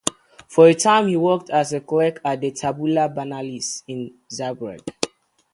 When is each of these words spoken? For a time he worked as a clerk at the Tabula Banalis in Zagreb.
For 0.47 0.67
a 0.67 0.73
time 0.73 1.09
he 1.09 1.15
worked 1.15 1.51
as 1.51 1.73
a 1.73 1.79
clerk 1.79 2.21
at 2.25 2.41
the 2.41 2.49
Tabula 2.49 3.07
Banalis 3.07 3.83
in 3.87 4.15
Zagreb. 4.33 4.79